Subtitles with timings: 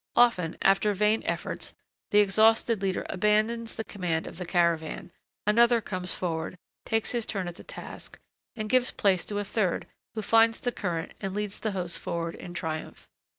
[0.15, 1.75] Often, after vain efforts,
[2.09, 5.11] the exhausted leader abandons the command of the caravan;
[5.45, 8.17] another comes forward, takes his turn at the task,
[8.55, 9.85] and gives place to a third,
[10.15, 13.07] who finds the current and leads the host forward in triumph.